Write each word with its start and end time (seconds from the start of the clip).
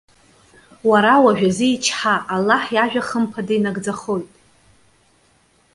Уара, 0.89 1.13
уажәазы 1.23 1.65
ичҳа, 1.73 2.15
Аллаҳ 2.35 2.63
иажәа 2.75 3.07
хымԥада 3.07 3.53
инагӡахоит. 3.57 4.29